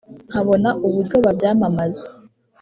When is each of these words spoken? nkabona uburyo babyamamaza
nkabona 0.29 0.69
uburyo 0.85 1.17
babyamamaza 1.25 2.07